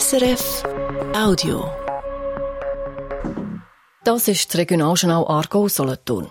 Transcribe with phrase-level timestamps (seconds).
[0.00, 0.62] SRF
[1.14, 1.70] Audio.
[4.04, 6.28] Das ist das Regionaljournal Argo Solothurn.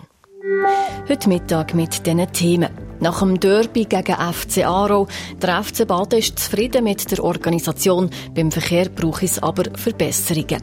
[1.08, 2.70] Heute Mittag mit diesen Themen.
[2.98, 5.06] Nach dem Derby gegen FC Aarau,
[5.40, 10.60] der FC Baden ist zufrieden mit der Organisation, beim Verkehr braucht es aber Verbesserungen.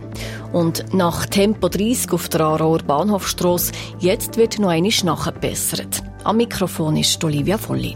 [0.51, 6.03] Und nach Tempo 30 auf der Aarauer Bahnhofstrasse, jetzt wird noch einmal nachgebessert.
[6.25, 7.95] Am Mikrofon ist Olivia Volli.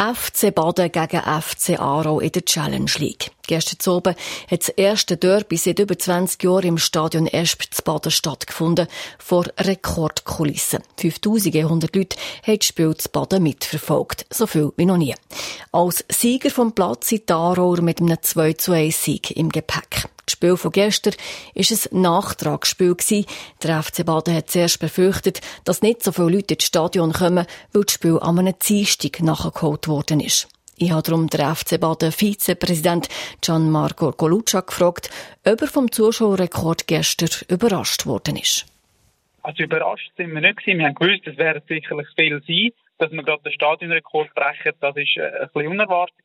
[0.00, 3.32] FC Baden gegen FC Aarau in der Challenge League.
[3.50, 4.16] Gestern Abend
[4.48, 8.86] hat das erste Derby seit über 20 Jahren im Stadion Esp zu Baden stattgefunden,
[9.18, 10.84] vor Rekordkulissen.
[10.96, 14.24] 5100 Leute haben das Spiel zu Baden mitverfolgt.
[14.30, 15.16] So viel wie noch nie.
[15.72, 20.08] Als Sieger vom Platz sind die Aarauer mit einem 2 zu 1 Sieg im Gepäck.
[20.26, 21.14] Das Spiel von gestern
[21.56, 22.94] war ein Nachtragsspiel.
[23.64, 27.82] Der FC Baden hat zuerst befürchtet, dass nicht so viele Leute ins Stadion kommen, weil
[27.82, 30.46] das Spiel an einem Dienstag nachgeholt worden ist.
[30.82, 33.10] Ich habe darum den FC Baden Vizepräsident
[33.42, 35.10] Gianmarco Goluccia gefragt,
[35.44, 38.64] ob er vom Zuschauerrekord gestern überrascht worden ist.
[39.42, 42.70] Also überrascht sind wir nicht Wir haben gewusst, es werden sicherlich viel sein.
[42.96, 46.16] Dass wir gerade den Stadionrekord brechen, das war äh, ein bisschen unerwartet.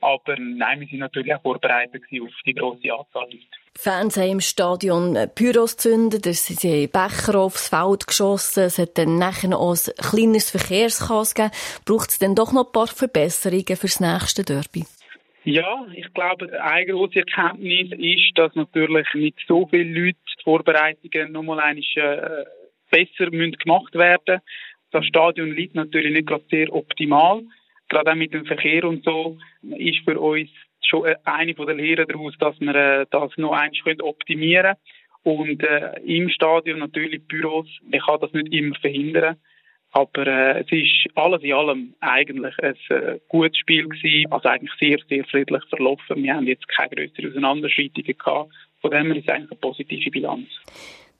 [0.00, 3.44] Aber nein, wir sind natürlich auch vorbereitet auf die grosse Anzahl Leute.
[3.76, 9.18] Fans haben im Stadion Büros gezündet, es sind Becher aufs Feld geschossen, es hat dann
[9.18, 11.54] nachher auch ein kleines Verkehrschaos gegeben.
[11.84, 14.84] Braucht es dann doch noch ein paar Verbesserungen für das nächste Derby?
[15.44, 21.32] Ja, ich glaube, eine grosse Erkenntnis ist, dass natürlich mit so vielen Leuten die Vorbereitungen
[21.32, 22.44] nochmal einmal, äh,
[22.90, 24.40] besser müssen gemacht werden
[24.90, 27.42] Das Stadion liegt natürlich nicht gerade sehr optimal
[27.90, 30.48] gerade auch mit dem Verkehr und so, ist für uns
[30.82, 34.76] schon äh, eine der Lehren daraus, dass wir äh, das noch eins optimieren
[35.22, 35.36] können.
[35.38, 39.36] Und äh, im Stadion natürlich Büros, ich kann das nicht immer verhindern.
[39.92, 44.72] Aber äh, es ist alles in allem eigentlich ein äh, gutes Spiel gewesen, also eigentlich
[44.78, 46.22] sehr, sehr friedlich verlaufen.
[46.22, 48.52] Wir haben jetzt keine größeren Auseinanderschreitungen gehabt.
[48.80, 50.48] Von dem her ist es eigentlich eine positive Bilanz.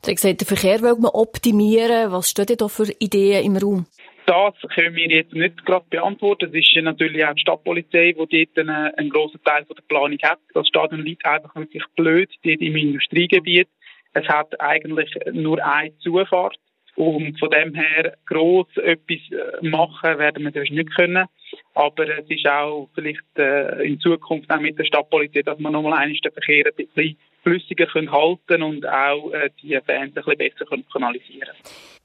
[0.03, 2.13] Du hast gesagt, den Verkehr will man optimieren.
[2.13, 3.87] Was stehen da für Ideen im Raum?
[4.31, 6.51] Das können wir jetzt nicht gerade beantworten.
[6.55, 10.19] Es ist natürlich auch die Stadtpolizei, die dort einen, einen grossen Teil von der Planung
[10.23, 10.39] hat.
[10.55, 13.67] Das Stadion liegt einfach wirklich blöd dort im Industriegebiet.
[14.13, 16.57] Es hat eigentlich nur eine Zufahrt.
[16.95, 21.27] Und von dem her gross etwas äh, machen werden wir das nicht können.
[21.75, 25.95] Aber es ist auch vielleicht äh, in Zukunft auch mit der Stadtpolizei, dass man nochmal
[25.95, 30.39] einmal den Verkehr ein bisschen flüssiger können halten und auch äh, die Fans ein bisschen
[30.39, 31.55] besser können kanalisieren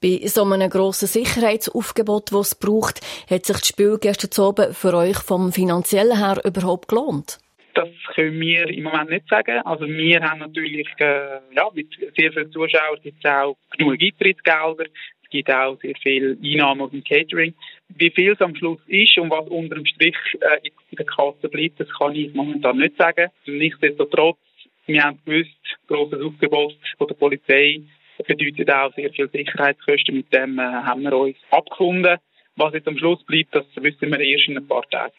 [0.00, 4.94] Bei so einem grossen Sicherheitsaufgebot, das es braucht, hat sich das Spiel gestern Abend für
[4.94, 7.38] euch vom finanziellen her überhaupt gelohnt?
[7.74, 9.60] Das können wir im Moment nicht sagen.
[9.66, 14.86] Also wir haben natürlich äh, ja, mit sehr vielen Zuschauern gibt es auch genug Eintrittsgelder.
[15.22, 17.52] Es gibt auch sehr viel Einnahmen aus dem Catering.
[17.88, 21.50] Wie viel es am Schluss ist und was unter dem Strich äh, in der Kasse
[21.50, 23.30] bleibt, das kann ich momentan nicht sagen.
[23.44, 24.38] Nichtsdestotrotz,
[24.86, 25.50] wir haben gewusst,
[25.88, 27.82] grosses Aufgebot von der Polizei
[28.26, 30.16] bedeutet auch sehr viel Sicherheitskosten.
[30.16, 32.18] Mit dem äh, haben wir uns abgefunden.
[32.56, 35.12] Was jetzt am Schluss bleibt, das wissen wir erst in ein paar Tagen.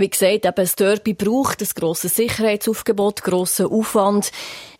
[0.00, 4.32] Wie gesagt, eben das Derby braucht ein grosses Sicherheitsaufgebot, grossen Aufwand.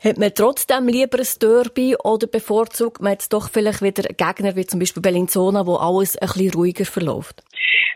[0.03, 4.65] Hat man trotzdem lieber ein Derby oder bevorzugt man jetzt doch vielleicht wieder Gegner wie
[4.65, 7.43] zum Beispiel Bellinzona, wo alles ein bisschen ruhiger verläuft?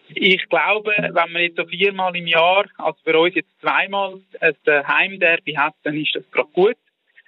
[0.08, 4.86] Ich glaube, wenn man jetzt so viermal im Jahr, also für uns jetzt zweimal, ein
[4.86, 6.76] Heimderby hat, dann ist das gerade gut.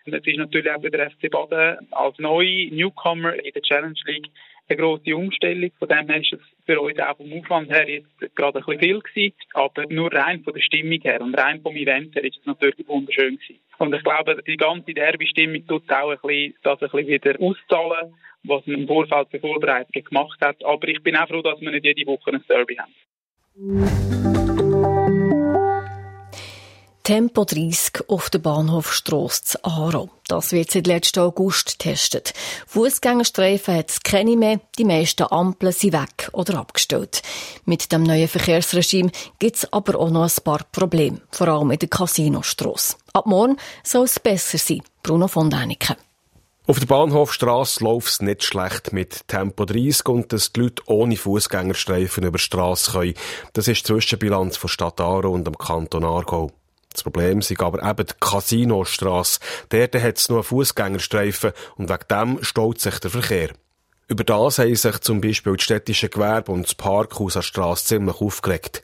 [0.05, 3.99] Und es ist natürlich auch für den FC Baden als neue Newcomer in der Challenge
[4.05, 4.29] League
[4.69, 5.71] eine grosse Umstellung.
[5.79, 8.81] Von dem her ist es für uns auch vom Aufwand her jetzt gerade ein bisschen
[8.81, 9.35] viel gewesen.
[9.55, 12.87] Aber nur rein von der Stimmung her und rein vom Event her ist es natürlich
[12.87, 13.61] wunderschön gewesen.
[13.79, 18.15] Und ich glaube, die ganze Derby-Stimmung tut auch ein bisschen, das ein bisschen wieder auszahlen,
[18.45, 20.63] was man im Vorfeld für Vorbereitungen gemacht hat.
[20.65, 24.66] Aber ich bin auch froh, dass wir nicht jede Woche ein Derby haben.
[27.07, 30.11] Tempo 30 auf der Bahnhofstrasse zu Aarau.
[30.27, 32.35] Das wird seit letztem August getestet.
[32.67, 37.23] Fußgängerstreifen hat es keine mehr, die meisten Ampeln sind weg oder abgestellt.
[37.65, 41.79] Mit dem neuen Verkehrsregime gibt es aber auch noch ein paar Probleme, vor allem in
[41.79, 42.97] der Casinostrasse.
[43.13, 44.83] Ab morgen soll es besser sein.
[45.05, 45.95] Bruno von Däniken.
[46.67, 51.17] Auf der Bahnhofstrasse läuft es nicht schlecht mit Tempo 30 und dass die Leute ohne
[51.17, 53.15] Fußgängerstreifen über die Strasse können.
[53.53, 56.51] Das ist die Zwischenbilanz von Stadt Aarau und dem Kanton Aargau.
[56.97, 59.41] Das Problem ist aber eben die Casinostrasse.
[59.69, 63.51] Dort hat es nur einen Fußgängerstreifen und wegen dem staut sich der Verkehr.
[64.09, 67.85] Über das haben sich zum Beispiel das städtische Gewerbe und das Parkhaus an der Strasse
[67.85, 68.83] ziemlich aufgeregt.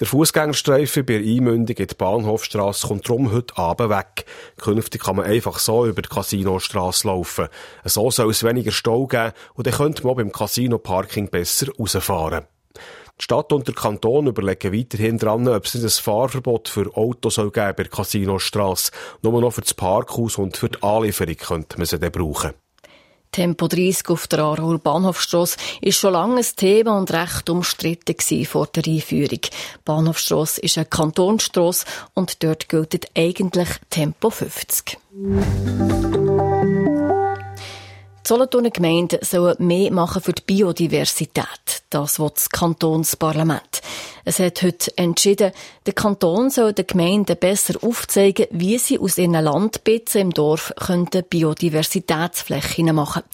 [0.00, 4.24] Der Fußgängerstreifen bei der Einmündung in die Bahnhofstrasse kommt darum heute Abend weg.
[4.60, 7.46] Künftig kann man einfach so über die Casinostrasse laufen.
[7.84, 12.46] So soll es weniger Stau geben und dann könnte man beim Casino-Parking besser rausfahren.
[13.20, 17.50] Die Stadt und der Kanton überlegen weiterhin dran, ob es ein Fahrverbot für Autos soll
[17.50, 18.90] geben bei der Casinostrasse.
[19.22, 22.52] Nur noch für das Parkhaus und für die Anlieferung könnte man sie dann brauchen.
[23.32, 28.66] Tempo 30 auf der Aarauer Bahnhofstrasse ist schon lange ein Thema und recht umstritten vor
[28.66, 29.40] der Einführung.
[29.86, 34.98] Bahnhofstrasse ist eine Kantonsstrasse und dort gilt eigentlich Tempo 50.
[38.24, 41.82] Die Solothurner Gemeinden sollen mehr machen für die Biodiversität.
[41.90, 43.82] Das will das Kantonsparlament.
[44.24, 45.50] Es hat heute entschieden,
[45.86, 50.72] der Kanton soll den Gemeinden besser aufzeigen, wie sie aus ihren Landbitzen im Dorf
[51.28, 53.24] Biodiversitätsflächen machen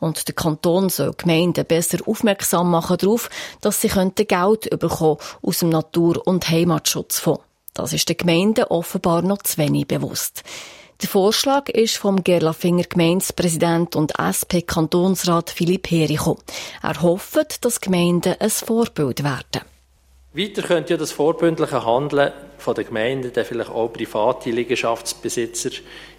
[0.00, 3.28] Und der Kanton soll Gemeinden besser aufmerksam machen darauf,
[3.60, 3.90] dass sie
[4.28, 7.42] Geld bekommen aus dem Natur- und Heimatschutzfonds.
[7.74, 10.42] Das ist den Gemeinden offenbar noch zu wenig bewusst.
[11.00, 16.38] Der Vorschlag ist vom Gerlafinger Gemeindepräsident und SP-Kantonsrat Philipp Hericho.
[16.82, 19.62] Er hofft, dass Gemeinden ein Vorbild werden.
[20.32, 25.70] Weiter könnte ja das vorbündliche Handeln von den Gemeinden, dann vielleicht auch private Liegenschaftsbesitzer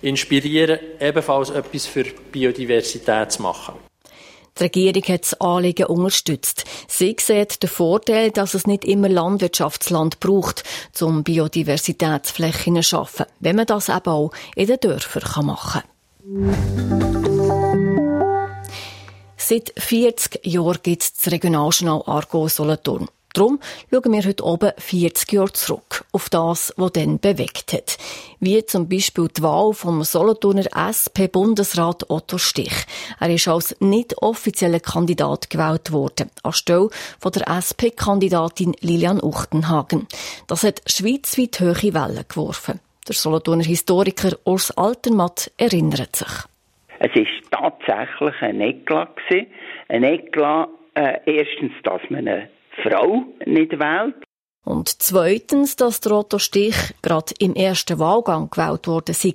[0.02, 3.76] inspirieren, ebenfalls etwas für Biodiversität zu machen.
[4.58, 6.66] Die Regierung hat das Anliegen unterstützt.
[6.88, 10.64] Sie sieht den Vorteil, dass es nicht immer Landwirtschaftsland braucht,
[11.02, 15.90] um Biodiversitätsflächen zu schaffen, wenn man das eben auch in den Dörfern machen kann.
[19.38, 23.08] Seit 40 Jahren gibt es das Regionaljournal Argo Solothurn.
[23.34, 23.60] Darum
[23.92, 27.98] schauen wir heute oben 40 Jahre zurück auf das, was dann bewegt hat.
[28.40, 32.86] Wie zum Beispiel die Wahl vom Solothurner SP-Bundesrat Otto Stich.
[33.20, 36.90] Er ist als nicht offizieller Kandidat gewählt worden, anstelle
[37.20, 40.08] von der SP-Kandidatin Lilian Uchtenhagen.
[40.48, 42.80] Das hat schweizweit hohe Wellen geworfen.
[43.08, 46.28] Der Solothurner Historiker Urs Altermatt erinnert sich.
[47.00, 49.18] Es war tatsächlich ein Eklat.
[49.88, 52.50] Ein Eklat, äh, erstens, dass man eine
[52.84, 54.16] Frau nicht wählt.
[54.66, 59.34] Und zweitens, dass der Otto Stich gerade im ersten Wahlgang gewählt worden sei.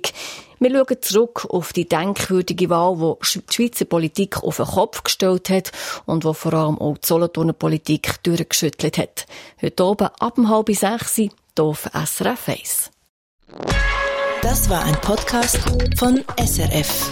[0.59, 5.49] Wir schauen zurück auf die denkwürdige Wahl, die die Schweizer Politik auf den Kopf gestellt
[5.49, 5.71] hat
[6.05, 9.25] und die vor allem auch die Solothurner Politik durchgeschüttelt hat.
[9.61, 12.91] Heute oben ab um halb sechs hier auf SRF 1.
[14.41, 15.59] Das war ein Podcast
[15.97, 17.11] von SRF.